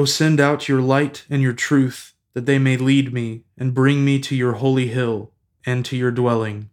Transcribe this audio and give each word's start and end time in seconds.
O 0.00 0.06
send 0.06 0.40
out 0.40 0.66
your 0.66 0.80
light 0.80 1.26
and 1.28 1.42
your 1.42 1.52
truth, 1.52 2.14
that 2.32 2.46
they 2.46 2.58
may 2.58 2.78
lead 2.78 3.12
me 3.12 3.42
and 3.58 3.74
bring 3.74 4.02
me 4.02 4.18
to 4.20 4.34
your 4.34 4.54
holy 4.54 4.86
hill 4.86 5.30
and 5.66 5.84
to 5.84 5.94
your 5.94 6.10
dwelling. 6.10 6.70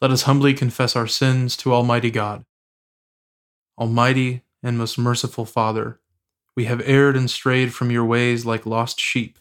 Let 0.00 0.10
us 0.10 0.22
humbly 0.22 0.52
confess 0.52 0.96
our 0.96 1.06
sins 1.06 1.56
to 1.58 1.72
Almighty 1.72 2.10
God. 2.10 2.44
Almighty 3.78 4.42
and 4.64 4.76
most 4.76 4.98
merciful 4.98 5.44
Father, 5.44 6.00
we 6.56 6.64
have 6.64 6.82
erred 6.84 7.16
and 7.16 7.30
strayed 7.30 7.72
from 7.72 7.92
your 7.92 8.04
ways 8.04 8.44
like 8.44 8.66
lost 8.66 8.98
sheep. 8.98 9.38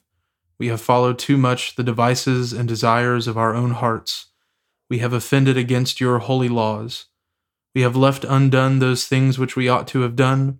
We 0.60 0.68
have 0.68 0.80
followed 0.80 1.18
too 1.18 1.36
much 1.36 1.76
the 1.76 1.84
devices 1.84 2.54
and 2.54 2.68
desires 2.68 3.26
of 3.26 3.40
our 3.40 3.56
own 3.56 3.72
hearts. 3.72 4.28
We 4.88 5.00
have 5.00 5.14
offended 5.14 5.58
against 5.58 6.00
your 6.00 6.20
holy 6.20 6.48
laws. 6.48 7.06
We 7.74 7.82
have 7.82 7.96
left 7.96 8.24
undone 8.24 8.78
those 8.78 9.08
things 9.08 9.40
which 9.40 9.56
we 9.56 9.68
ought 9.68 9.88
to 9.88 10.02
have 10.02 10.16
done 10.16 10.60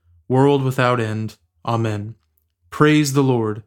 world 0.31 0.63
without 0.63 0.97
end. 0.97 1.35
Amen. 1.65 2.15
Praise 2.69 3.11
the 3.11 3.21
Lord. 3.21 3.63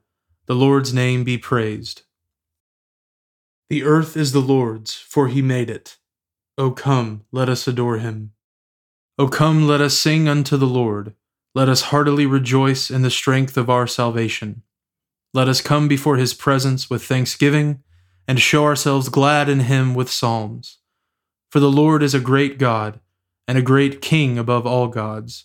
The 0.46 0.54
Lord's 0.54 0.94
name 0.94 1.22
be 1.22 1.36
praised. 1.36 2.04
The 3.68 3.82
earth 3.84 4.16
is 4.16 4.32
the 4.32 4.40
Lord's, 4.40 4.94
for 4.94 5.28
he 5.28 5.42
made 5.42 5.68
it. 5.68 5.98
O 6.56 6.70
come, 6.70 7.26
let 7.30 7.50
us 7.50 7.69
adore 7.69 7.98
him. 7.98 8.32
O 9.19 9.28
come, 9.28 9.66
let 9.66 9.82
us 9.82 9.98
sing 9.98 10.26
unto 10.26 10.56
the 10.56 10.66
Lord. 10.66 11.14
Let 11.54 11.69
us 11.69 11.91
heartily 11.92 12.24
rejoice 12.24 12.91
in 12.91 13.03
the 13.03 13.10
strength 13.10 13.58
of 13.58 13.69
our 13.69 13.86
salvation. 13.86 14.62
Let 15.34 15.48
us 15.48 15.60
come 15.60 15.86
before 15.86 16.16
his 16.16 16.32
presence 16.32 16.88
with 16.88 17.04
thanksgiving, 17.04 17.82
and 18.26 18.41
show 18.41 18.64
ourselves 18.64 19.10
glad 19.10 19.50
in 19.50 19.60
him 19.60 19.94
with 19.94 20.10
psalms. 20.10 20.78
For 21.50 21.60
the 21.60 21.70
Lord 21.70 22.03
is 22.03 22.14
a 22.14 22.20
great 22.20 22.56
God, 22.56 23.00
and 23.47 23.58
a 23.58 23.62
great 23.62 24.00
King 24.00 24.38
above 24.38 24.66
all 24.66 24.88
gods. 24.88 25.44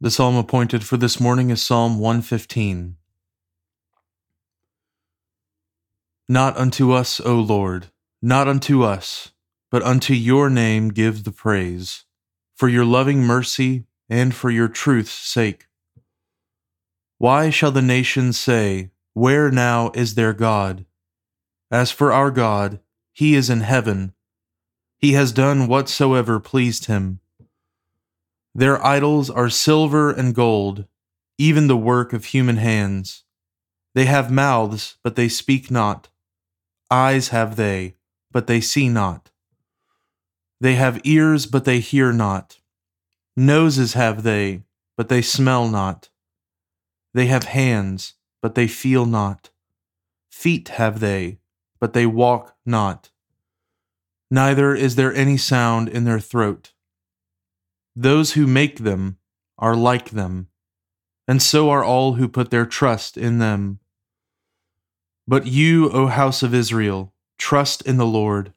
The 0.00 0.12
psalm 0.12 0.36
appointed 0.36 0.84
for 0.84 0.96
this 0.96 1.18
morning 1.18 1.50
is 1.50 1.60
Psalm 1.60 1.98
115. 1.98 2.94
Not 6.28 6.56
unto 6.56 6.92
us, 6.92 7.18
O 7.18 7.34
Lord, 7.34 7.86
not 8.22 8.46
unto 8.46 8.84
us, 8.84 9.32
but 9.72 9.82
unto 9.82 10.14
your 10.14 10.48
name 10.50 10.90
give 10.90 11.24
the 11.24 11.32
praise, 11.32 12.04
for 12.54 12.68
your 12.68 12.84
loving 12.84 13.24
mercy 13.24 13.86
and 14.08 14.32
for 14.32 14.52
your 14.52 14.68
truth's 14.68 15.10
sake. 15.10 15.66
Why 17.16 17.50
shall 17.50 17.72
the 17.72 17.82
nations 17.82 18.38
say, 18.38 18.92
Where 19.14 19.50
now 19.50 19.90
is 19.94 20.14
their 20.14 20.32
God? 20.32 20.86
As 21.72 21.90
for 21.90 22.12
our 22.12 22.30
God, 22.30 22.78
he 23.12 23.34
is 23.34 23.50
in 23.50 23.62
heaven. 23.62 24.12
He 24.96 25.14
has 25.14 25.32
done 25.32 25.66
whatsoever 25.66 26.38
pleased 26.38 26.84
him. 26.84 27.18
Their 28.58 28.84
idols 28.84 29.30
are 29.30 29.50
silver 29.50 30.10
and 30.10 30.34
gold, 30.34 30.84
even 31.38 31.68
the 31.68 31.76
work 31.76 32.12
of 32.12 32.24
human 32.24 32.56
hands. 32.56 33.22
They 33.94 34.06
have 34.06 34.32
mouths, 34.32 34.96
but 35.04 35.14
they 35.14 35.28
speak 35.28 35.70
not. 35.70 36.08
Eyes 36.90 37.28
have 37.28 37.54
they, 37.54 37.94
but 38.32 38.48
they 38.48 38.60
see 38.60 38.88
not. 38.88 39.30
They 40.60 40.74
have 40.74 41.00
ears, 41.04 41.46
but 41.46 41.66
they 41.66 41.78
hear 41.78 42.12
not. 42.12 42.58
Noses 43.36 43.92
have 43.92 44.24
they, 44.24 44.64
but 44.96 45.08
they 45.08 45.22
smell 45.22 45.68
not. 45.68 46.08
They 47.14 47.26
have 47.26 47.44
hands, 47.44 48.14
but 48.42 48.56
they 48.56 48.66
feel 48.66 49.06
not. 49.06 49.50
Feet 50.32 50.70
have 50.70 50.98
they, 50.98 51.38
but 51.78 51.92
they 51.92 52.06
walk 52.06 52.56
not. 52.66 53.10
Neither 54.32 54.74
is 54.74 54.96
there 54.96 55.14
any 55.14 55.36
sound 55.36 55.88
in 55.88 56.02
their 56.02 56.18
throat. 56.18 56.72
Those 58.00 58.34
who 58.34 58.46
make 58.46 58.78
them 58.78 59.18
are 59.58 59.74
like 59.74 60.10
them, 60.10 60.46
and 61.26 61.42
so 61.42 61.68
are 61.68 61.82
all 61.82 62.12
who 62.12 62.28
put 62.28 62.52
their 62.52 62.64
trust 62.64 63.16
in 63.16 63.40
them. 63.40 63.80
But 65.26 65.48
you, 65.48 65.90
O 65.90 66.06
house 66.06 66.44
of 66.44 66.54
Israel, 66.54 67.12
trust 67.38 67.82
in 67.82 67.96
the 67.96 68.06
Lord. 68.06 68.52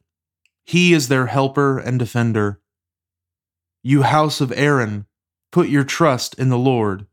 He 0.64 0.92
is 0.92 1.08
their 1.08 1.26
helper 1.26 1.80
and 1.80 1.98
defender. 1.98 2.60
You 3.82 4.02
house 4.02 4.40
of 4.40 4.52
Aaron, 4.54 5.06
put 5.50 5.68
your 5.68 5.82
trust 5.82 6.38
in 6.38 6.48
the 6.48 6.56
Lord. 6.56 7.08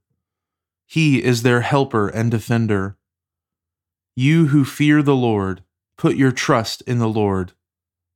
He 0.85 1.23
is 1.23 1.41
their 1.41 1.61
helper 1.61 2.09
and 2.09 2.29
defender. 2.29 2.95
You 4.15 4.49
who 4.49 4.65
fear 4.65 5.01
the 5.01 5.15
Lord, 5.15 5.63
put 5.97 6.15
your 6.15 6.31
trust 6.31 6.83
in 6.83 6.99
the 6.99 7.09
Lord. 7.09 7.53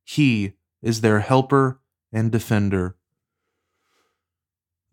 He 0.04 0.52
is 0.82 1.00
their 1.00 1.18
helper 1.18 1.80
and 2.12 2.30
defender. 2.30 2.94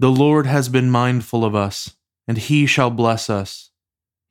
The 0.02 0.10
Lord 0.10 0.48
has 0.48 0.68
been 0.68 0.90
mindful 0.90 1.46
of 1.46 1.54
us, 1.54 1.96
and 2.28 2.36
he 2.36 2.66
shall 2.66 2.90
bless 2.90 3.30
us. 3.30 3.70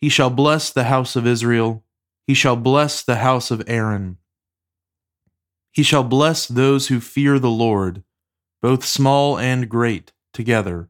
He 0.00 0.08
shall 0.08 0.28
bless 0.28 0.68
the 0.72 0.82
house 0.82 1.14
of 1.14 1.28
Israel. 1.28 1.84
He 2.26 2.34
shall 2.34 2.56
bless 2.56 3.04
the 3.04 3.18
house 3.18 3.52
of 3.52 3.62
Aaron. 3.68 4.18
He 5.70 5.84
shall 5.84 6.02
bless 6.02 6.48
those 6.48 6.88
who 6.88 6.98
fear 6.98 7.38
the 7.38 7.52
Lord, 7.52 8.02
both 8.60 8.84
small 8.84 9.38
and 9.38 9.68
great, 9.68 10.12
together. 10.32 10.88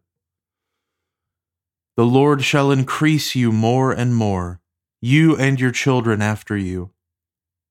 The 1.99 2.07
Lord 2.07 2.43
shall 2.43 2.71
increase 2.71 3.37
you 3.37 3.53
more 3.53 3.93
and 3.93 4.17
more, 4.17 4.63
you 5.03 5.37
and 5.37 5.61
your 5.61 5.73
children 5.73 6.23
after 6.23 6.57
you. 6.57 6.91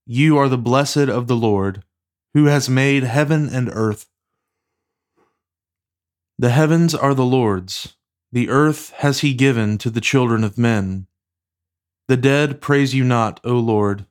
You 0.06 0.38
are 0.38 0.48
the 0.48 0.60
blessed 0.60 1.10
of 1.10 1.26
the 1.26 1.36
Lord, 1.36 1.84
who 2.36 2.46
has 2.46 2.70
made 2.70 3.02
heaven 3.02 3.50
and 3.50 3.68
earth 3.74 4.06
the 6.40 6.52
heavens 6.52 6.96
are 6.96 7.14
the 7.14 7.26
Lord's, 7.26 7.98
the 8.32 8.48
earth 8.48 8.92
has 9.00 9.20
he 9.20 9.34
given 9.34 9.78
to 9.78 9.90
the 9.90 10.00
children 10.00 10.46
of 10.46 10.58
men. 10.58 11.06
The 12.08 12.16
dead 12.16 12.62
praise 12.62 12.96
you 12.96 13.04
not, 13.04 13.42
O 13.44 13.56
Lord, 13.56 14.06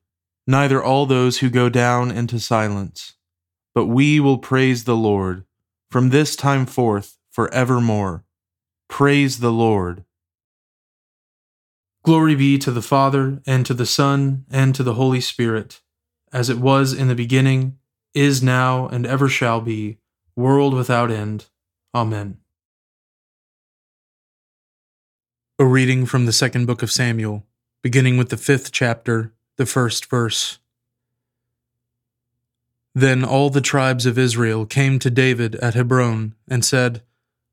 neither 0.47 0.85
all 0.85 1.07
those 1.07 1.39
who 1.39 1.49
go 1.49 1.71
down 1.71 2.11
into 2.11 2.39
silence. 2.39 3.15
But 3.75 3.87
we 3.87 4.21
will 4.21 4.37
praise 4.37 4.85
the 4.85 4.95
Lord 4.95 5.45
from 5.91 6.11
this 6.11 6.37
time 6.37 6.67
forth 6.67 7.17
for 7.31 7.51
evermore. 7.55 8.25
Praise 8.91 9.39
the 9.39 9.53
Lord. 9.53 10.05
Glory 12.05 12.35
be 12.35 12.59
to 12.59 12.71
the 12.71 12.83
Father, 12.83 13.41
and 13.47 13.65
to 13.65 13.73
the 13.73 13.87
Son, 13.87 14.45
and 14.51 14.75
to 14.75 14.83
the 14.83 14.95
Holy 14.95 15.23
Spirit, 15.23 15.81
as 16.31 16.51
it 16.51 16.59
was 16.59 16.93
in 16.93 17.09
the 17.09 17.15
beginning, 17.15 17.79
is 18.13 18.43
now, 18.43 18.87
and 18.89 19.07
ever 19.07 19.31
shall 19.31 19.63
be, 19.63 19.97
world 20.37 20.75
without 20.75 21.11
end. 21.11 21.47
Amen. 21.95 22.39
A 25.59 25.65
reading 25.65 26.07
from 26.07 26.27
the 26.27 26.33
second 26.33 26.67
book 26.67 26.83
of 26.83 26.93
Samuel, 26.93 27.47
beginning 27.83 28.19
with 28.19 28.29
the 28.29 28.37
fifth 28.37 28.73
chapter, 28.73 29.33
the 29.57 29.67
first 29.67 30.07
verse. 30.07 30.59
Then 32.95 33.25
all 33.25 33.49
the 33.49 33.61
tribes 33.61 34.07
of 34.07 34.19
Israel 34.19 34.67
came 34.67 34.99
to 34.99 35.11
David 35.11 35.55
at 35.57 35.75
Hebron 35.75 36.35
and 36.47 36.65
said, 36.65 37.03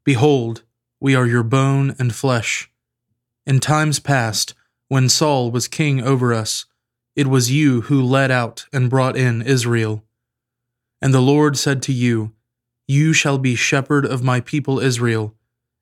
Behold, 0.04 0.64
we 1.00 1.16
are 1.16 1.26
your 1.26 1.44
bone 1.44 1.96
and 1.98 2.14
flesh. 2.14 2.70
In 3.46 3.60
times 3.60 4.00
past, 4.00 4.54
when 4.88 5.08
Saul 5.08 5.50
was 5.50 5.68
king 5.68 6.02
over 6.02 6.34
us, 6.34 6.66
it 7.16 7.28
was 7.28 7.52
you 7.52 7.82
who 7.82 8.04
led 8.04 8.32
out 8.32 8.66
and 8.74 8.90
brought 8.90 9.16
in 9.16 9.42
Israel. 9.42 10.04
And 11.02 11.14
the 11.14 11.22
Lord 11.22 11.58
said 11.58 11.82
to 11.84 11.94
you, 11.94 12.34
You 12.88 13.14
shall 13.14 13.38
be 13.38 13.56
shepherd 13.56 14.06
of 14.06 14.24
my 14.24 14.40
people 14.40 14.80
Israel, 14.80 15.34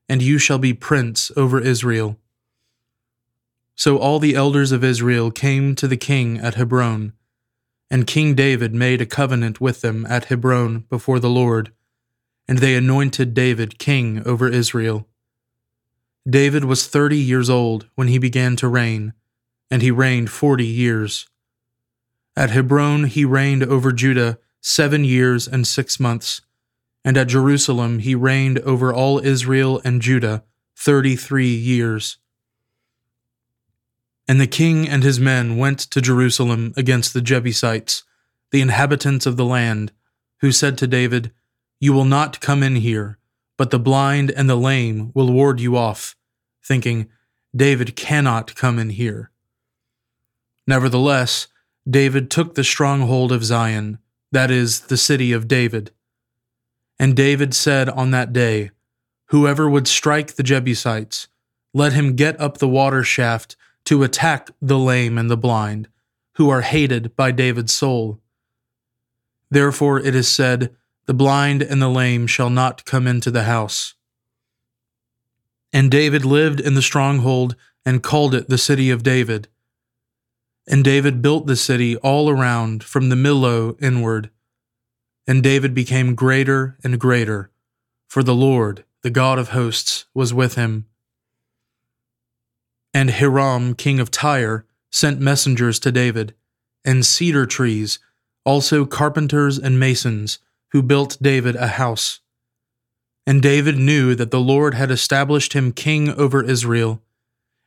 and 0.08 0.22
you 0.22 0.38
shall 0.38 0.60
be 0.60 0.74
prince 0.74 1.32
over 1.36 1.60
Israel. 1.60 2.18
So 3.76 3.98
all 3.98 4.20
the 4.20 4.36
elders 4.36 4.72
of 4.72 4.84
Israel 4.84 5.32
came 5.32 5.76
to 5.76 5.88
the 5.88 5.98
king 5.98 6.38
at 6.38 6.56
Hebron, 6.56 7.14
and 7.90 8.08
King 8.08 8.36
David 8.36 8.74
made 8.74 9.02
a 9.02 9.06
covenant 9.06 9.60
with 9.60 9.82
them 9.82 10.06
at 10.08 10.26
Hebron 10.26 10.86
before 10.90 11.20
the 11.20 11.30
Lord, 11.30 11.72
and 12.48 12.60
they 12.60 12.76
anointed 12.76 13.34
David 13.34 13.80
king 13.80 14.26
over 14.26 14.48
Israel. 14.48 15.08
David 16.30 16.64
was 16.64 16.88
thirty 16.88 17.18
years 17.18 17.50
old 17.50 17.90
when 17.96 18.08
he 18.08 18.18
began 18.18 18.56
to 18.58 18.68
reign, 18.68 19.14
and 19.70 19.82
he 19.82 19.92
reigned 19.92 20.30
forty 20.30 20.66
years. 20.66 21.28
At 22.38 22.52
Hebron 22.52 23.06
he 23.06 23.26
reigned 23.26 23.64
over 23.64 23.92
Judah 23.92 24.40
seven 24.62 25.04
years 25.04 25.48
and 25.48 25.68
six 25.68 26.00
months, 26.00 26.42
and 27.04 27.18
at 27.18 27.28
Jerusalem 27.28 28.00
he 28.00 28.16
reigned 28.16 28.60
over 28.60 28.94
all 28.94 29.20
Israel 29.20 29.82
and 29.84 30.02
Judah 30.02 30.44
thirty 30.76 31.16
three 31.16 31.54
years. 31.54 32.18
And 34.28 34.40
the 34.40 34.48
king 34.48 34.88
and 34.88 35.04
his 35.04 35.20
men 35.20 35.58
went 35.58 35.80
to 35.80 36.02
Jerusalem 36.02 36.74
against 36.78 37.14
the 37.14 37.22
Jebusites, 37.22 38.04
the 38.52 38.62
inhabitants 38.62 39.26
of 39.26 39.36
the 39.36 39.46
land, 39.46 39.92
who 40.40 40.52
said 40.52 40.78
to 40.78 40.88
David, 40.88 41.32
You 41.80 41.92
will 41.94 42.06
not 42.06 42.40
come 42.40 42.64
in 42.64 42.78
here, 42.78 43.18
but 43.58 43.70
the 43.70 43.80
blind 43.80 44.32
and 44.32 44.50
the 44.50 44.56
lame 44.56 45.12
will 45.14 45.32
ward 45.32 45.60
you 45.60 45.76
off, 45.76 46.16
thinking, 46.64 47.10
David 47.56 47.96
cannot 47.96 48.56
come 48.56 48.80
in 48.80 48.92
here. 48.92 49.30
Nevertheless, 50.66 51.48
David 51.88 52.32
took 52.32 52.56
the 52.56 52.64
stronghold 52.64 53.32
of 53.32 53.44
Zion, 53.44 54.00
that 54.32 54.50
is, 54.50 54.82
the 54.82 54.98
city 54.98 55.34
of 55.34 55.48
David. 55.48 55.92
And 57.00 57.16
David 57.16 57.54
said 57.54 57.90
on 57.90 58.12
that 58.12 58.34
day, 58.34 58.72
Whoever 59.28 59.70
would 59.70 59.88
strike 59.88 60.34
the 60.34 60.44
Jebusites, 60.44 61.28
let 61.74 61.94
him 61.94 62.16
get 62.16 62.40
up 62.40 62.58
the 62.58 62.68
water 62.68 63.04
shaft 63.04 63.56
to 63.86 64.04
attack 64.04 64.52
the 64.62 64.78
lame 64.78 65.18
and 65.18 65.30
the 65.30 65.38
blind, 65.38 65.88
who 66.36 66.50
are 66.50 66.62
hated 66.62 67.16
by 67.16 67.32
David's 67.32 67.74
soul. 67.74 68.20
Therefore 69.50 70.00
it 70.00 70.16
is 70.16 70.28
said, 70.28 70.76
The 71.06 71.14
blind 71.14 71.62
and 71.62 71.82
the 71.82 71.90
lame 71.90 72.28
shall 72.28 72.50
not 72.50 72.86
come 72.86 73.08
into 73.08 73.32
the 73.32 73.44
house. 73.44 73.96
And 75.72 75.90
David 75.90 76.24
lived 76.24 76.60
in 76.60 76.76
the 76.76 76.82
stronghold 76.82 77.56
and 77.86 78.04
called 78.04 78.36
it 78.36 78.48
the 78.48 78.58
city 78.58 78.90
of 78.90 79.04
David. 79.04 79.48
And 80.68 80.84
David 80.84 81.22
built 81.22 81.48
the 81.48 81.56
city 81.56 81.98
all 81.98 82.30
around 82.30 82.84
from 82.84 83.10
the 83.10 83.16
Millo 83.16 83.76
inward. 83.82 84.30
And 85.26 85.42
David 85.42 85.74
became 85.74 86.16
greater 86.16 86.78
and 86.84 87.00
greater, 87.00 87.50
for 88.08 88.24
the 88.24 88.36
Lord, 88.36 88.84
the 89.02 89.10
God 89.10 89.40
of 89.40 89.50
hosts, 89.50 90.06
was 90.14 90.34
with 90.34 90.56
him. 90.56 90.86
And 92.94 93.12
Hiram, 93.12 93.74
king 93.74 94.00
of 94.00 94.12
Tyre, 94.12 94.66
sent 94.92 95.20
messengers 95.20 95.80
to 95.80 95.92
David, 95.92 96.36
and 96.86 97.06
cedar 97.06 97.46
trees, 97.46 98.00
also 98.46 98.86
carpenters 98.86 99.58
and 99.58 99.80
masons, 99.80 100.40
who 100.72 100.84
built 100.84 101.18
David 101.22 101.56
a 101.56 101.68
house. 101.68 102.20
And 103.26 103.42
David 103.42 103.78
knew 103.78 104.16
that 104.16 104.32
the 104.32 104.40
Lord 104.40 104.74
had 104.74 104.92
established 104.92 105.54
him 105.54 105.72
king 105.72 106.10
over 106.10 106.44
Israel, 106.44 107.02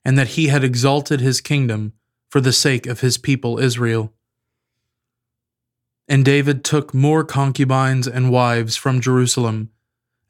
and 0.04 0.18
that 0.18 0.28
he 0.28 0.48
had 0.48 0.62
exalted 0.62 1.20
his 1.20 1.40
kingdom 1.40 1.94
for 2.28 2.40
the 2.40 2.52
sake 2.52 2.86
of 2.86 3.00
his 3.00 3.16
people 3.16 3.58
Israel. 3.58 4.12
And 6.08 6.24
David 6.24 6.64
took 6.64 6.94
more 6.94 7.24
concubines 7.24 8.06
and 8.06 8.30
wives 8.30 8.76
from 8.76 9.00
Jerusalem 9.00 9.70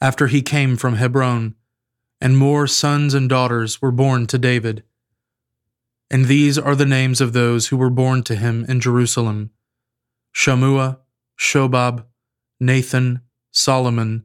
after 0.01 0.27
he 0.27 0.43
came 0.43 0.77
from 0.77 0.97
Hebron 0.97 1.55
and 2.21 2.37
more 2.37 2.67
sons 2.67 3.15
and 3.15 3.29
daughters 3.29 3.83
were 3.83 3.91
born 3.91 4.27
to 4.29 4.39
David. 4.39 4.83
And 6.11 6.27
these 6.27 6.57
are 6.59 6.75
the 6.75 6.87
names 6.87 7.21
of 7.21 7.33
those 7.33 7.69
who 7.69 7.77
were 7.77 7.91
born 7.91 8.23
to 8.25 8.37
him 8.37 8.65
in 8.69 8.81
Jerusalem 8.81 9.51
Shammua, 10.35 10.99
Shobab, 11.39 12.05
Nathan, 12.61 13.21
Solomon, 13.51 14.25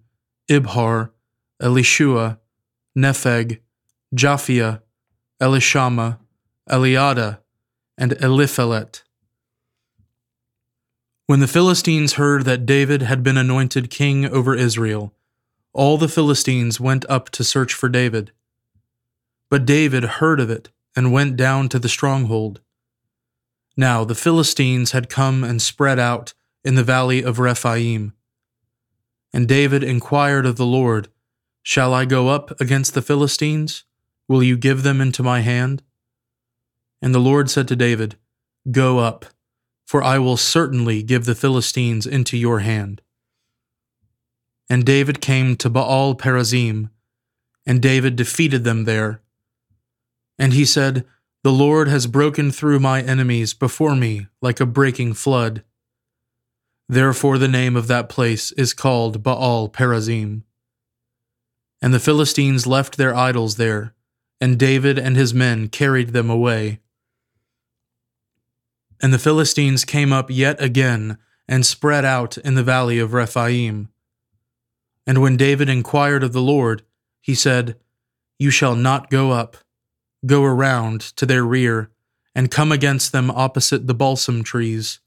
Ibhar, 0.50 1.12
Elishua, 1.62 2.39
Nepheg, 2.97 3.59
Japhia, 4.15 4.81
Elishama, 5.42 6.19
Eliada, 6.69 7.39
and 7.97 8.12
Eliphelet. 8.12 9.04
When 11.27 11.39
the 11.39 11.47
Philistines 11.47 12.13
heard 12.13 12.45
that 12.45 12.65
David 12.65 13.03
had 13.03 13.23
been 13.23 13.38
anointed 13.38 13.89
king 13.89 14.25
over 14.25 14.56
Israel, 14.56 15.13
all 15.73 15.97
the 15.97 16.09
Philistines 16.09 16.79
went 16.79 17.06
up 17.09 17.29
to 17.29 17.44
search 17.44 17.73
for 17.73 17.88
David. 17.88 18.31
But 19.50 19.65
David 19.65 20.03
heard 20.03 20.39
of 20.39 20.50
it 20.50 20.69
and 20.95 21.13
went 21.13 21.38
down 21.38 21.69
to 21.69 21.79
the 21.79 21.89
stronghold. 21.89 22.62
Now 23.77 24.03
the 24.03 24.15
Philistines 24.15 24.92
had 24.92 25.09
come 25.09 25.44
and 25.44 25.61
spread 25.61 25.99
out 25.99 26.33
in 26.63 26.75
the 26.75 26.83
valley 26.83 27.23
of 27.23 27.40
Rephaim. 27.40 28.13
And 29.33 29.47
David 29.47 29.83
inquired 29.83 30.45
of 30.45 30.57
the 30.57 30.66
Lord, 30.66 31.07
Shall 31.63 31.94
I 31.94 32.06
go 32.06 32.28
up 32.28 32.59
against 32.59 32.94
the 32.94 33.01
Philistines? 33.01 33.85
Will 34.28 34.44
you 34.44 34.57
give 34.57 34.83
them 34.83 34.99
into 34.99 35.23
my 35.23 35.42
hand? 35.42 35.83
And 37.01 37.16
the 37.16 37.19
Lord 37.19 37.49
said 37.49 37.68
to 37.69 37.75
David, 37.75 38.18
Go 38.69 38.99
up, 38.99 39.25
for 39.92 40.02
I 40.02 40.19
will 40.19 40.38
certainly 40.38 41.04
give 41.04 41.26
the 41.26 41.36
Philistines 41.36 42.07
into 42.07 42.38
your 42.38 42.60
hand. 42.60 43.02
And 44.69 44.86
David 44.86 45.19
came 45.19 45.57
to 45.57 45.69
Baal 45.69 46.16
Perazim, 46.16 46.92
and 47.66 47.81
David 47.81 48.16
defeated 48.16 48.64
them 48.64 48.86
there. 48.86 49.21
And 50.40 50.54
he 50.54 50.64
said, 50.64 51.04
The 51.44 51.52
Lord 51.52 51.90
has 51.90 52.07
broken 52.07 52.54
through 52.54 52.80
my 52.80 53.02
enemies 53.02 53.54
before 53.54 53.94
me 53.94 54.28
like 54.42 54.62
a 54.62 54.66
breaking 54.66 55.16
flood. 55.16 55.62
Therefore 56.88 57.38
the 57.38 57.50
name 57.50 57.76
of 57.76 57.88
that 57.88 58.07
place 58.07 58.54
is 58.54 58.74
called 58.74 59.21
Baal 59.21 59.68
Perazim. 59.68 60.44
And 61.81 61.94
the 61.94 62.00
Philistines 62.00 62.66
left 62.66 62.95
their 62.95 63.14
idols 63.14 63.57
there, 63.57 63.94
and 64.40 64.57
David 64.57 64.98
and 64.98 65.18
his 65.18 65.33
men 65.33 65.68
carried 65.68 66.14
them 66.14 66.30
away. 66.30 66.80
And 69.02 69.14
the 69.14 69.20
Philistines 69.20 69.84
came 69.84 70.14
up 70.14 70.30
yet 70.30 70.62
again 70.62 71.18
and 71.48 71.66
spread 71.66 72.06
out 72.06 72.38
in 72.38 72.56
the 72.56 72.64
valley 72.64 73.00
of 73.00 73.14
Rephaim. 73.14 73.90
And 75.08 75.22
when 75.22 75.38
David 75.38 75.68
inquired 75.68 76.24
of 76.24 76.34
the 76.34 76.42
Lord, 76.42 76.84
he 77.20 77.36
said, 77.36 77.78
You 78.38 78.52
shall 78.52 78.76
not 78.76 79.10
go 79.10 79.31
up. 79.31 79.58
Go 80.26 80.44
around 80.44 81.02
to 81.18 81.26
their 81.26 81.44
rear, 81.44 81.90
and 82.36 82.52
come 82.52 82.72
against 82.72 83.12
them 83.12 83.31
opposite 83.31 83.88
the 83.88 83.96
balsam 83.96 84.44
trees. 84.44 85.00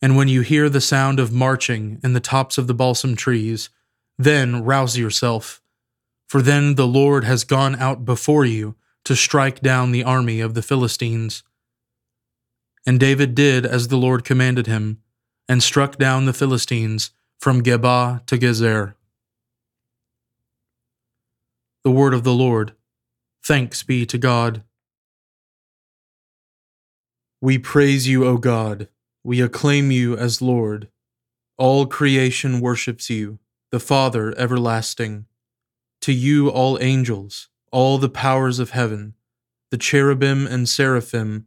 And 0.00 0.16
when 0.16 0.28
you 0.28 0.42
hear 0.42 0.68
the 0.68 0.80
sound 0.80 1.18
of 1.18 1.32
marching 1.32 1.98
in 2.04 2.12
the 2.12 2.20
tops 2.20 2.56
of 2.56 2.68
the 2.68 2.74
balsam 2.74 3.16
trees, 3.16 3.68
then 4.16 4.62
rouse 4.64 4.96
yourself, 4.96 5.60
for 6.28 6.40
then 6.40 6.76
the 6.76 6.86
Lord 6.86 7.24
has 7.24 7.44
gone 7.44 7.74
out 7.76 8.04
before 8.04 8.44
you 8.44 8.76
to 9.04 9.16
strike 9.16 9.60
down 9.60 9.90
the 9.90 10.04
army 10.04 10.40
of 10.40 10.54
the 10.54 10.62
Philistines. 10.62 11.42
And 12.86 13.00
David 13.00 13.34
did 13.34 13.66
as 13.66 13.88
the 13.88 13.96
Lord 13.96 14.24
commanded 14.24 14.68
him, 14.68 15.02
and 15.48 15.62
struck 15.62 15.98
down 15.98 16.24
the 16.24 16.32
Philistines 16.32 17.10
from 17.38 17.62
Geba 17.62 18.24
to 18.26 18.38
Gezer. 18.38 18.94
The 21.84 21.90
word 21.90 22.14
of 22.14 22.24
the 22.24 22.32
Lord. 22.32 22.72
Thanks 23.44 23.82
be 23.82 24.06
to 24.06 24.18
God. 24.18 24.62
We 27.40 27.58
praise 27.58 28.08
you, 28.08 28.24
O 28.24 28.38
God. 28.38 28.88
We 29.22 29.40
acclaim 29.40 29.90
you 29.90 30.16
as 30.16 30.40
Lord. 30.40 30.88
All 31.58 31.86
creation 31.86 32.60
worships 32.60 33.10
you, 33.10 33.38
the 33.70 33.80
Father 33.80 34.32
everlasting. 34.38 35.26
To 36.02 36.12
you, 36.12 36.48
all 36.48 36.78
angels, 36.80 37.48
all 37.72 37.98
the 37.98 38.08
powers 38.08 38.58
of 38.58 38.70
heaven, 38.70 39.14
the 39.70 39.78
cherubim 39.78 40.46
and 40.46 40.68
seraphim 40.68 41.46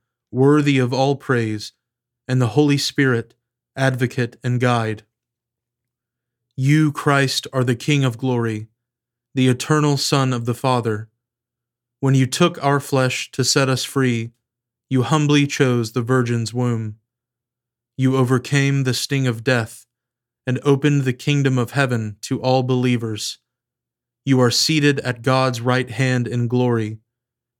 worthy 0.31 0.79
of 0.79 0.93
all 0.93 1.15
praise, 1.15 1.73
and 2.27 2.41
the 2.41 2.47
Holy 2.47 2.77
Spirit, 2.77 3.35
advocate 3.75 4.37
and 4.43 4.59
guide. 4.59 5.03
You, 6.55 6.91
Christ, 6.91 7.47
are 7.51 7.63
the 7.63 7.75
King 7.75 8.03
of 8.05 8.17
glory, 8.17 8.67
the 9.35 9.47
eternal 9.49 9.97
Son 9.97 10.31
of 10.31 10.45
the 10.45 10.53
Father. 10.53 11.09
When 11.99 12.15
you 12.15 12.25
took 12.25 12.63
our 12.63 12.79
flesh 12.79 13.31
to 13.31 13.43
set 13.43 13.69
us 13.69 13.83
free, 13.83 14.31
you 14.89 15.03
humbly 15.03 15.47
chose 15.47 15.91
the 15.91 16.01
Virgin's 16.01 16.53
womb. 16.53 16.97
You 17.97 18.15
overcame 18.15 18.83
the 18.83 18.93
sting 18.93 19.27
of 19.27 19.43
death 19.43 19.85
and 20.47 20.59
opened 20.63 21.03
the 21.03 21.13
kingdom 21.13 21.57
of 21.57 21.71
heaven 21.71 22.17
to 22.21 22.41
all 22.41 22.63
believers. 22.63 23.39
You 24.25 24.39
are 24.39 24.51
seated 24.51 24.99
at 25.01 25.21
God's 25.21 25.61
right 25.61 25.89
hand 25.89 26.27
in 26.27 26.47
glory 26.47 27.00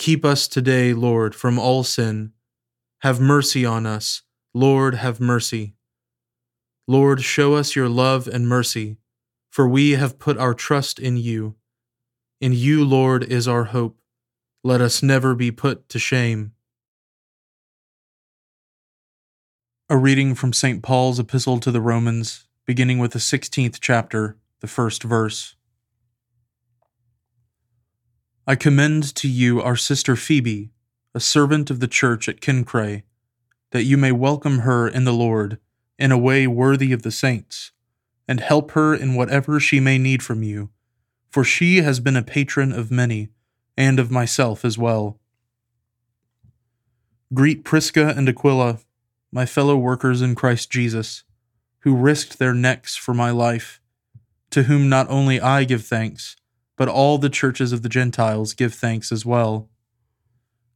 Keep 0.00 0.24
us 0.24 0.48
today, 0.48 0.94
Lord, 0.94 1.34
from 1.34 1.58
all 1.58 1.84
sin. 1.84 2.32
Have 3.00 3.20
mercy 3.20 3.66
on 3.66 3.84
us. 3.84 4.22
Lord, 4.54 4.94
have 4.94 5.20
mercy. 5.20 5.74
Lord, 6.88 7.20
show 7.20 7.52
us 7.52 7.76
your 7.76 7.90
love 7.90 8.26
and 8.26 8.48
mercy, 8.48 8.96
for 9.50 9.68
we 9.68 9.90
have 9.90 10.18
put 10.18 10.38
our 10.38 10.54
trust 10.54 10.98
in 10.98 11.18
you. 11.18 11.56
In 12.40 12.54
you, 12.54 12.82
Lord, 12.82 13.24
is 13.24 13.46
our 13.46 13.64
hope. 13.64 14.00
Let 14.64 14.80
us 14.80 15.02
never 15.02 15.34
be 15.34 15.50
put 15.50 15.86
to 15.90 15.98
shame. 15.98 16.52
A 19.90 19.98
reading 19.98 20.34
from 20.34 20.54
St. 20.54 20.82
Paul's 20.82 21.20
Epistle 21.20 21.60
to 21.60 21.70
the 21.70 21.82
Romans, 21.82 22.46
beginning 22.64 23.00
with 23.00 23.12
the 23.12 23.18
16th 23.18 23.76
chapter, 23.82 24.38
the 24.60 24.66
first 24.66 25.02
verse. 25.02 25.56
I 28.50 28.56
commend 28.56 29.14
to 29.14 29.28
you 29.28 29.62
our 29.62 29.76
sister 29.76 30.16
Phoebe, 30.16 30.72
a 31.14 31.20
servant 31.20 31.70
of 31.70 31.78
the 31.78 31.86
church 31.86 32.28
at 32.28 32.40
Cenchreae, 32.40 33.04
that 33.70 33.84
you 33.84 33.96
may 33.96 34.10
welcome 34.10 34.60
her 34.66 34.88
in 34.88 35.04
the 35.04 35.12
Lord 35.12 35.60
in 36.00 36.10
a 36.10 36.18
way 36.18 36.48
worthy 36.48 36.92
of 36.92 37.02
the 37.02 37.12
saints, 37.12 37.70
and 38.26 38.40
help 38.40 38.72
her 38.72 38.92
in 38.92 39.14
whatever 39.14 39.60
she 39.60 39.78
may 39.78 39.98
need 39.98 40.20
from 40.20 40.42
you, 40.42 40.70
for 41.30 41.44
she 41.44 41.82
has 41.82 42.00
been 42.00 42.16
a 42.16 42.24
patron 42.24 42.72
of 42.72 42.90
many, 42.90 43.28
and 43.76 44.00
of 44.00 44.10
myself 44.10 44.64
as 44.64 44.76
well. 44.76 45.20
Greet 47.32 47.62
Prisca 47.62 48.14
and 48.16 48.28
Aquila, 48.28 48.80
my 49.30 49.46
fellow 49.46 49.76
workers 49.76 50.20
in 50.22 50.34
Christ 50.34 50.72
Jesus, 50.72 51.22
who 51.82 51.94
risked 51.94 52.40
their 52.40 52.52
necks 52.52 52.96
for 52.96 53.14
my 53.14 53.30
life, 53.30 53.80
to 54.50 54.64
whom 54.64 54.88
not 54.88 55.08
only 55.08 55.40
I 55.40 55.62
give 55.62 55.86
thanks, 55.86 56.34
but 56.80 56.88
all 56.88 57.18
the 57.18 57.28
churches 57.28 57.74
of 57.74 57.82
the 57.82 57.90
Gentiles 57.90 58.54
give 58.54 58.72
thanks 58.72 59.12
as 59.12 59.26
well. 59.26 59.68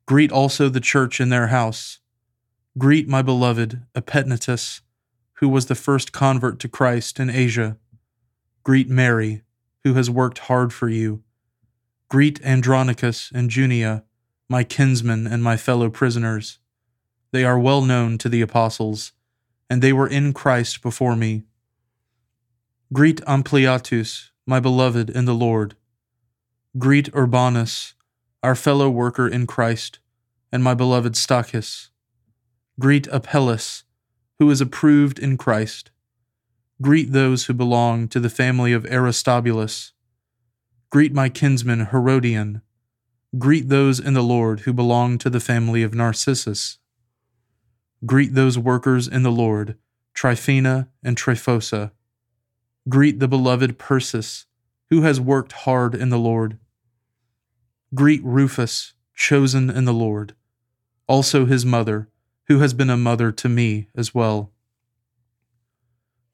Greet 0.04 0.30
also 0.30 0.68
the 0.68 0.78
church 0.78 1.18
in 1.18 1.30
their 1.30 1.46
house. 1.46 1.98
Greet 2.76 3.08
my 3.08 3.22
beloved 3.22 3.80
Epaenetus, 3.94 4.82
who 5.36 5.48
was 5.48 5.64
the 5.64 5.74
first 5.74 6.12
convert 6.12 6.58
to 6.58 6.68
Christ 6.68 7.18
in 7.18 7.30
Asia. 7.30 7.78
Greet 8.64 8.90
Mary, 8.90 9.44
who 9.82 9.94
has 9.94 10.10
worked 10.10 10.40
hard 10.40 10.74
for 10.74 10.90
you. 10.90 11.22
Greet 12.10 12.38
Andronicus 12.44 13.30
and 13.34 13.48
Junia, 13.50 14.04
my 14.46 14.62
kinsmen 14.62 15.26
and 15.26 15.42
my 15.42 15.56
fellow 15.56 15.88
prisoners. 15.88 16.58
They 17.30 17.46
are 17.46 17.58
well 17.58 17.80
known 17.80 18.18
to 18.18 18.28
the 18.28 18.42
apostles, 18.42 19.12
and 19.70 19.80
they 19.80 19.94
were 19.94 20.06
in 20.06 20.34
Christ 20.34 20.82
before 20.82 21.16
me. 21.16 21.44
Greet 22.92 23.22
Ampliatus, 23.26 24.32
my 24.46 24.60
beloved 24.60 25.08
in 25.08 25.24
the 25.24 25.32
Lord. 25.32 25.76
Greet 26.76 27.08
Urbanus, 27.14 27.94
our 28.42 28.56
fellow 28.56 28.90
worker 28.90 29.28
in 29.28 29.46
Christ, 29.46 30.00
and 30.50 30.64
my 30.64 30.74
beloved 30.74 31.12
Stachys. 31.14 31.90
Greet 32.80 33.06
Apelles, 33.12 33.84
who 34.40 34.50
is 34.50 34.60
approved 34.60 35.20
in 35.20 35.36
Christ. 35.36 35.92
Greet 36.82 37.12
those 37.12 37.44
who 37.44 37.54
belong 37.54 38.08
to 38.08 38.18
the 38.18 38.28
family 38.28 38.72
of 38.72 38.84
Aristobulus. 38.86 39.92
Greet 40.90 41.14
my 41.14 41.28
kinsman 41.28 41.86
Herodion. 41.92 42.60
Greet 43.38 43.68
those 43.68 44.00
in 44.00 44.14
the 44.14 44.22
Lord 44.22 44.60
who 44.60 44.72
belong 44.72 45.16
to 45.18 45.30
the 45.30 45.38
family 45.38 45.84
of 45.84 45.94
Narcissus. 45.94 46.78
Greet 48.04 48.34
those 48.34 48.58
workers 48.58 49.06
in 49.06 49.22
the 49.22 49.30
Lord, 49.30 49.76
Tryphaena 50.12 50.88
and 51.04 51.16
Tryphosa. 51.16 51.92
Greet 52.88 53.20
the 53.20 53.28
beloved 53.28 53.78
Persis, 53.78 54.46
who 54.90 55.02
has 55.02 55.20
worked 55.20 55.52
hard 55.52 55.94
in 55.94 56.08
the 56.08 56.18
Lord. 56.18 56.58
Greet 57.94 58.24
Rufus, 58.24 58.94
chosen 59.14 59.70
in 59.70 59.84
the 59.84 59.92
Lord, 59.92 60.34
also 61.06 61.46
his 61.46 61.64
mother, 61.64 62.08
who 62.48 62.58
has 62.58 62.74
been 62.74 62.90
a 62.90 62.96
mother 62.96 63.30
to 63.30 63.48
me 63.48 63.88
as 63.94 64.14
well. 64.14 64.50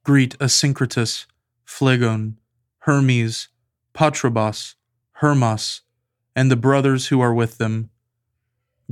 Greet 0.02 0.38
Asyncritus, 0.38 1.26
Phlegon, 1.64 2.38
Hermes, 2.80 3.48
Patrobas, 3.92 4.74
Hermas, 5.14 5.82
and 6.34 6.50
the 6.50 6.56
brothers 6.56 7.08
who 7.08 7.20
are 7.20 7.34
with 7.34 7.58
them. 7.58 7.90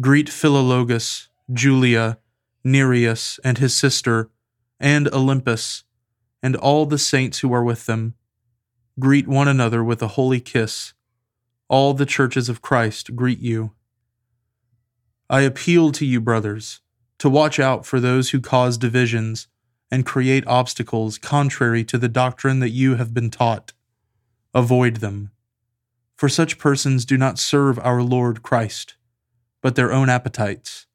Greet 0.00 0.28
Philologus, 0.28 1.28
Julia, 1.50 2.18
Nereus, 2.64 3.40
and 3.42 3.58
his 3.58 3.75
sister, 3.75 4.30
and 4.78 5.06
Olympas, 5.06 5.84
and 6.42 6.54
all 6.54 6.84
the 6.84 6.98
saints 6.98 7.38
who 7.38 7.52
are 7.52 7.64
with 7.64 7.87
them. 7.87 8.14
Greet 9.00 9.26
one 9.26 9.48
another 9.48 9.82
with 9.82 10.02
a 10.02 10.08
holy 10.08 10.40
kiss. 10.40 10.92
All 11.68 11.92
the 11.92 12.06
churches 12.06 12.48
of 12.48 12.62
Christ 12.62 13.14
greet 13.14 13.40
you. 13.40 13.72
I 15.28 15.42
appeal 15.42 15.92
to 15.92 16.06
you, 16.06 16.20
brothers, 16.20 16.80
to 17.18 17.28
watch 17.28 17.60
out 17.60 17.84
for 17.84 18.00
those 18.00 18.30
who 18.30 18.40
cause 18.40 18.78
divisions 18.78 19.48
and 19.90 20.06
create 20.06 20.46
obstacles 20.46 21.18
contrary 21.18 21.84
to 21.84 21.98
the 21.98 22.08
doctrine 22.08 22.60
that 22.60 22.70
you 22.70 22.96
have 22.96 23.12
been 23.12 23.30
taught. 23.30 23.72
Avoid 24.54 24.96
them. 24.96 25.30
For 26.16 26.28
such 26.28 26.58
persons 26.58 27.04
do 27.04 27.16
not 27.16 27.38
serve 27.38 27.78
our 27.78 28.02
Lord 28.02 28.42
Christ, 28.42 28.96
but 29.62 29.76
their 29.76 29.92
own 29.92 30.08
appetites, 30.08 30.87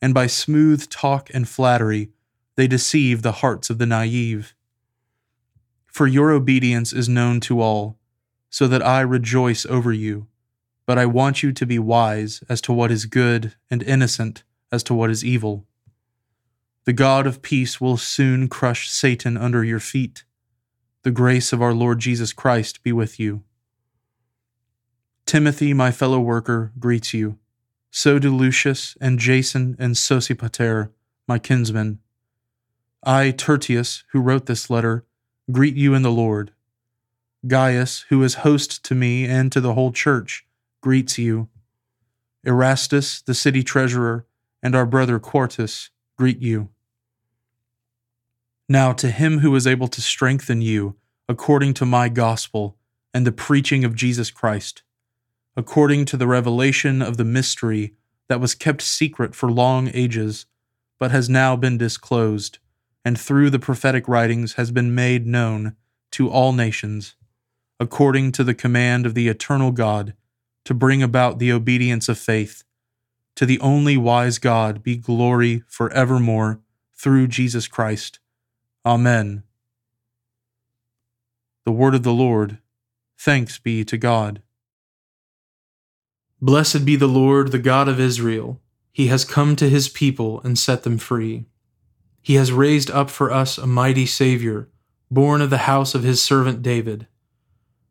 and 0.00 0.14
by 0.14 0.26
smooth 0.26 0.88
talk 0.88 1.28
and 1.34 1.48
flattery 1.48 2.10
they 2.56 2.66
deceive 2.66 3.22
the 3.22 3.32
hearts 3.32 3.68
of 3.70 3.78
the 3.78 3.86
naive. 3.86 4.54
For 5.86 6.06
your 6.06 6.30
obedience 6.30 6.92
is 6.92 7.08
known 7.08 7.40
to 7.40 7.60
all 7.60 7.99
so 8.50 8.66
that 8.68 8.84
I 8.84 9.00
rejoice 9.00 9.64
over 9.64 9.92
you. 9.92 10.26
But 10.84 10.98
I 10.98 11.06
want 11.06 11.42
you 11.42 11.52
to 11.52 11.66
be 11.66 11.78
wise 11.78 12.42
as 12.48 12.60
to 12.62 12.72
what 12.72 12.90
is 12.90 13.06
good 13.06 13.54
and 13.70 13.82
innocent 13.82 14.42
as 14.72 14.82
to 14.84 14.94
what 14.94 15.10
is 15.10 15.24
evil. 15.24 15.66
The 16.84 16.92
God 16.92 17.26
of 17.26 17.42
peace 17.42 17.80
will 17.80 17.96
soon 17.96 18.48
crush 18.48 18.90
Satan 18.90 19.36
under 19.36 19.62
your 19.62 19.80
feet. 19.80 20.24
The 21.02 21.10
grace 21.10 21.52
of 21.52 21.62
our 21.62 21.72
Lord 21.72 22.00
Jesus 22.00 22.32
Christ 22.32 22.82
be 22.82 22.92
with 22.92 23.20
you. 23.20 23.42
Timothy, 25.26 25.72
my 25.72 25.92
fellow 25.92 26.18
worker, 26.18 26.72
greets 26.78 27.14
you. 27.14 27.38
So 27.90 28.18
do 28.18 28.34
Lucius 28.34 28.96
and 29.00 29.18
Jason 29.18 29.76
and 29.78 29.94
Sosipater, 29.94 30.90
my 31.28 31.38
kinsmen. 31.38 32.00
I, 33.04 33.30
Tertius, 33.30 34.04
who 34.12 34.20
wrote 34.20 34.46
this 34.46 34.68
letter, 34.70 35.04
greet 35.50 35.76
you 35.76 35.94
in 35.94 36.02
the 36.02 36.10
Lord. 36.10 36.52
Gaius, 37.46 38.06
who 38.08 38.22
is 38.22 38.34
host 38.34 38.84
to 38.84 38.94
me 38.94 39.24
and 39.24 39.50
to 39.52 39.60
the 39.60 39.74
whole 39.74 39.92
church, 39.92 40.46
greets 40.80 41.18
you. 41.18 41.48
Erastus, 42.44 43.22
the 43.22 43.34
city 43.34 43.62
treasurer, 43.62 44.26
and 44.62 44.74
our 44.74 44.86
brother 44.86 45.18
Quartus 45.18 45.90
greet 46.16 46.40
you. 46.40 46.68
Now, 48.68 48.92
to 48.92 49.10
him 49.10 49.38
who 49.38 49.54
is 49.56 49.66
able 49.66 49.88
to 49.88 50.00
strengthen 50.00 50.60
you, 50.60 50.96
according 51.28 51.74
to 51.74 51.86
my 51.86 52.08
gospel 52.08 52.76
and 53.12 53.26
the 53.26 53.32
preaching 53.32 53.84
of 53.84 53.94
Jesus 53.94 54.30
Christ, 54.30 54.82
according 55.56 56.04
to 56.06 56.16
the 56.16 56.26
revelation 56.26 57.02
of 57.02 57.16
the 57.16 57.24
mystery 57.24 57.94
that 58.28 58.40
was 58.40 58.54
kept 58.54 58.82
secret 58.82 59.34
for 59.34 59.50
long 59.50 59.90
ages, 59.92 60.46
but 60.98 61.10
has 61.10 61.28
now 61.28 61.56
been 61.56 61.78
disclosed 61.78 62.58
and 63.04 63.18
through 63.18 63.50
the 63.50 63.58
prophetic 63.58 64.06
writings 64.06 64.54
has 64.54 64.70
been 64.70 64.94
made 64.94 65.26
known 65.26 65.76
to 66.12 66.28
all 66.28 66.52
nations, 66.52 67.16
according 67.80 68.30
to 68.30 68.44
the 68.44 68.54
command 68.54 69.06
of 69.06 69.14
the 69.14 69.26
eternal 69.26 69.72
God, 69.72 70.14
to 70.66 70.74
bring 70.74 71.02
about 71.02 71.38
the 71.38 71.50
obedience 71.50 72.08
of 72.08 72.18
faith. 72.18 72.62
To 73.36 73.46
the 73.46 73.58
only 73.60 73.96
wise 73.96 74.38
God 74.38 74.82
be 74.82 74.96
glory 74.96 75.64
for 75.66 75.90
evermore 75.92 76.60
through 76.94 77.28
Jesus 77.28 77.66
Christ. 77.66 78.18
Amen. 78.84 79.44
The 81.64 81.72
word 81.72 81.94
of 81.94 82.02
the 82.02 82.12
Lord. 82.12 82.58
Thanks 83.18 83.58
be 83.58 83.82
to 83.84 83.96
God. 83.96 84.42
Blessed 86.42 86.84
be 86.84 86.96
the 86.96 87.06
Lord, 87.06 87.50
the 87.50 87.58
God 87.58 87.88
of 87.88 87.98
Israel. 87.98 88.60
He 88.92 89.06
has 89.06 89.24
come 89.24 89.56
to 89.56 89.68
his 89.68 89.88
people 89.88 90.40
and 90.42 90.58
set 90.58 90.82
them 90.82 90.98
free. 90.98 91.46
He 92.20 92.34
has 92.34 92.52
raised 92.52 92.90
up 92.90 93.08
for 93.08 93.32
us 93.32 93.56
a 93.56 93.66
mighty 93.66 94.04
Savior, 94.04 94.68
born 95.10 95.40
of 95.40 95.48
the 95.48 95.58
house 95.58 95.94
of 95.94 96.02
his 96.02 96.22
servant 96.22 96.62
David. 96.62 97.06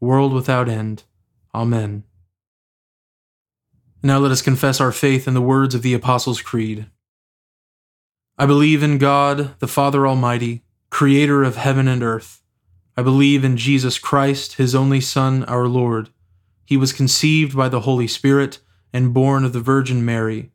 world 0.00 0.32
without 0.32 0.68
end. 0.68 1.04
Amen. 1.54 2.04
Now 4.02 4.18
let 4.18 4.32
us 4.32 4.42
confess 4.42 4.80
our 4.80 4.92
faith 4.92 5.28
in 5.28 5.34
the 5.34 5.40
words 5.40 5.74
of 5.74 5.82
the 5.82 5.94
Apostles' 5.94 6.42
Creed. 6.42 6.86
I 8.38 8.46
believe 8.46 8.82
in 8.82 8.98
God, 8.98 9.58
the 9.58 9.68
Father 9.68 10.06
Almighty, 10.06 10.62
creator 10.88 11.42
of 11.42 11.56
heaven 11.56 11.86
and 11.86 12.02
earth. 12.02 12.42
I 12.96 13.02
believe 13.02 13.44
in 13.44 13.56
Jesus 13.56 13.98
Christ, 13.98 14.54
his 14.54 14.74
only 14.74 15.00
Son, 15.00 15.44
our 15.44 15.68
Lord. 15.68 16.08
He 16.64 16.76
was 16.76 16.92
conceived 16.92 17.56
by 17.56 17.68
the 17.68 17.80
Holy 17.80 18.06
Spirit 18.06 18.58
and 18.92 19.14
born 19.14 19.44
of 19.44 19.52
the 19.52 19.60
Virgin 19.60 20.04
Mary. 20.04 20.50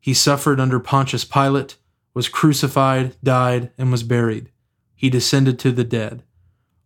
He 0.00 0.14
suffered 0.14 0.60
under 0.60 0.80
Pontius 0.80 1.24
Pilate 1.24 1.76
was 2.14 2.28
crucified, 2.28 3.14
died, 3.22 3.70
and 3.78 3.92
was 3.92 4.02
buried. 4.02 4.50
He 4.96 5.10
descended 5.10 5.58
to 5.60 5.70
the 5.70 5.84
dead. 5.84 6.24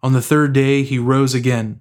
On 0.03 0.12
the 0.12 0.20
third 0.20 0.53
day 0.53 0.83
he 0.83 0.98
rose 0.98 1.35
again. 1.35 1.81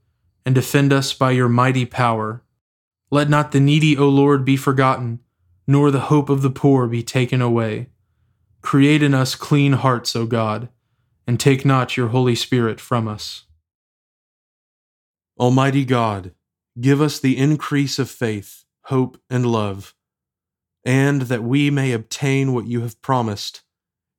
and 0.45 0.55
defend 0.55 0.91
us 0.91 1.13
by 1.13 1.31
your 1.31 1.49
mighty 1.49 1.85
power. 1.85 2.43
Let 3.09 3.29
not 3.29 3.51
the 3.51 3.59
needy, 3.59 3.97
O 3.97 4.07
Lord, 4.07 4.45
be 4.45 4.57
forgotten, 4.57 5.19
nor 5.67 5.91
the 5.91 6.01
hope 6.11 6.29
of 6.29 6.41
the 6.41 6.49
poor 6.49 6.87
be 6.87 7.03
taken 7.03 7.41
away. 7.41 7.89
Create 8.61 9.03
in 9.03 9.13
us 9.13 9.35
clean 9.35 9.73
hearts, 9.73 10.15
O 10.15 10.25
God, 10.25 10.69
and 11.27 11.39
take 11.39 11.65
not 11.65 11.97
your 11.97 12.09
Holy 12.09 12.35
Spirit 12.35 12.79
from 12.79 13.07
us. 13.07 13.45
Almighty 15.39 15.85
God, 15.85 16.33
give 16.79 17.01
us 17.01 17.19
the 17.19 17.37
increase 17.37 17.99
of 17.99 18.09
faith, 18.09 18.63
hope, 18.85 19.19
and 19.29 19.45
love 19.45 19.95
and 20.83 21.23
that 21.23 21.43
we 21.43 21.69
may 21.69 21.91
obtain 21.91 22.53
what 22.53 22.65
you 22.65 22.81
have 22.81 23.01
promised, 23.01 23.61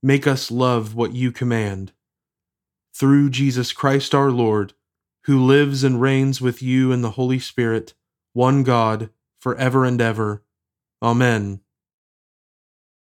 make 0.03 0.27
us 0.27 0.51
love 0.51 0.95
what 0.95 1.13
you 1.13 1.33
command. 1.33 1.93
Through 2.95 3.31
Jesus 3.31 3.73
Christ 3.73 4.15
our 4.15 4.31
Lord, 4.31 4.75
who 5.25 5.45
lives 5.45 5.85
and 5.85 6.01
reigns 6.01 6.41
with 6.41 6.63
you 6.63 6.93
in 6.93 7.03
the 7.03 7.13
Holy 7.13 7.39
Spirit, 7.39 7.95
one 8.33 8.63
God, 8.63 9.11
for 9.41 9.57
ever 9.57 9.85
and 9.85 10.01
ever. 10.01 10.43
Amen. 11.03 11.61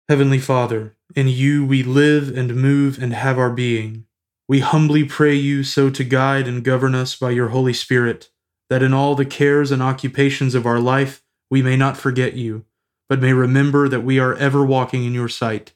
Heavenly 0.09 0.39
Father, 0.39 0.97
in 1.17 1.29
you 1.29 1.65
we 1.65 1.83
live 1.83 2.37
and 2.37 2.57
move 2.57 3.03
and 3.03 3.13
have 3.13 3.39
our 3.39 3.51
being. 3.51 4.07
We 4.47 4.61
humbly 4.61 5.05
pray 5.05 5.35
you 5.35 5.65
so 5.65 5.89
to 5.91 6.05
guide 6.05 6.47
and 6.47 6.63
govern 6.63 6.95
us 6.95 7.17
by 7.17 7.31
your 7.31 7.49
Holy 7.49 7.73
Spirit, 7.73 8.31
that 8.69 8.83
in 8.83 8.93
all 8.93 9.15
the 9.15 9.25
cares 9.25 9.71
and 9.71 9.83
occupations 9.83 10.55
of 10.55 10.67
our 10.67 10.81
life 10.81 11.23
we 11.51 11.63
may 11.63 11.77
not 11.77 11.97
forget 11.97 12.35
you 12.35 12.65
but 13.09 13.21
may 13.21 13.33
remember 13.33 13.89
that 13.89 14.01
we 14.01 14.19
are 14.19 14.35
ever 14.35 14.65
walking 14.65 15.05
in 15.05 15.15
your 15.15 15.29
sight. 15.29 15.73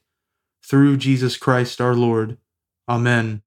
Through 0.64 0.96
Jesus 0.98 1.36
Christ 1.36 1.80
our 1.80 1.94
Lord. 1.94 2.38
Amen. 2.88 3.42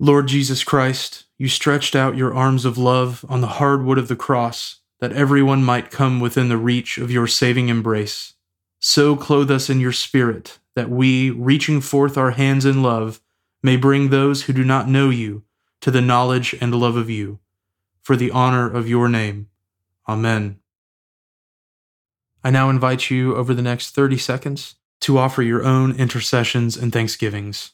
Lord 0.00 0.26
Jesus 0.26 0.64
Christ, 0.64 1.23
you 1.38 1.48
stretched 1.48 1.96
out 1.96 2.16
your 2.16 2.34
arms 2.34 2.64
of 2.64 2.78
love 2.78 3.24
on 3.28 3.40
the 3.40 3.46
hard 3.46 3.84
wood 3.84 3.98
of 3.98 4.08
the 4.08 4.16
cross, 4.16 4.80
that 5.00 5.12
everyone 5.12 5.64
might 5.64 5.90
come 5.90 6.20
within 6.20 6.48
the 6.48 6.56
reach 6.56 6.96
of 6.96 7.10
your 7.10 7.26
saving 7.26 7.68
embrace. 7.68 8.34
So 8.78 9.16
clothe 9.16 9.50
us 9.50 9.68
in 9.68 9.80
your 9.80 9.92
Spirit, 9.92 10.58
that 10.76 10.90
we, 10.90 11.30
reaching 11.30 11.80
forth 11.80 12.16
our 12.16 12.32
hands 12.32 12.64
in 12.64 12.82
love, 12.82 13.20
may 13.62 13.76
bring 13.76 14.08
those 14.08 14.42
who 14.42 14.52
do 14.52 14.64
not 14.64 14.88
know 14.88 15.10
you 15.10 15.42
to 15.80 15.90
the 15.90 16.00
knowledge 16.00 16.54
and 16.60 16.74
love 16.74 16.96
of 16.96 17.10
you, 17.10 17.38
for 18.02 18.16
the 18.16 18.30
honor 18.30 18.70
of 18.70 18.88
your 18.88 19.08
name. 19.08 19.48
Amen. 20.08 20.58
I 22.42 22.50
now 22.50 22.70
invite 22.70 23.10
you 23.10 23.36
over 23.36 23.52
the 23.54 23.62
next 23.62 23.94
30 23.94 24.18
seconds 24.18 24.76
to 25.00 25.18
offer 25.18 25.42
your 25.42 25.62
own 25.62 25.96
intercessions 25.96 26.76
and 26.76 26.92
thanksgivings. 26.92 27.73